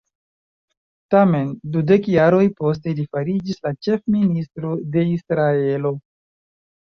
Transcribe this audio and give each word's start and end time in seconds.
Tamen, 1.15 1.49
dudek 1.75 2.07
jaroj 2.13 2.41
poste 2.61 2.95
li 2.99 3.05
fariĝis 3.17 3.61
la 3.67 3.73
ĉef-ministro 3.87 4.71
de 4.97 5.03
Israelo. 5.17 5.93